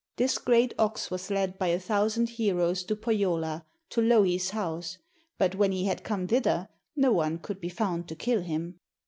This 0.15 0.39
great 0.39 0.73
ox 0.79 1.11
was 1.11 1.29
led 1.29 1.59
by 1.59 1.67
a 1.67 1.79
thousand 1.79 2.29
heroes 2.29 2.83
to 2.85 2.95
Pohjola, 2.95 3.65
to 3.91 4.01
Louhi's 4.01 4.49
house, 4.49 4.97
but 5.37 5.53
when 5.53 5.71
he 5.71 5.85
had 5.85 6.03
come 6.03 6.25
thither, 6.27 6.69
no 6.95 7.11
one 7.11 7.37
could 7.37 7.61
be 7.61 7.69
found 7.69 8.07
to 8.07 8.15
kill 8.15 8.41
him. 8.41 8.79